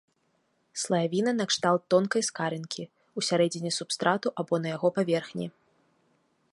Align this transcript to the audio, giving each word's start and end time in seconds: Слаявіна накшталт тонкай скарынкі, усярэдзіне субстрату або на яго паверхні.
Слаявіна 0.83 1.31
накшталт 1.41 1.83
тонкай 1.95 2.21
скарынкі, 2.29 2.83
усярэдзіне 3.23 3.71
субстрату 3.79 4.27
або 4.45 4.53
на 4.65 4.77
яго 4.77 4.87
паверхні. 5.01 5.47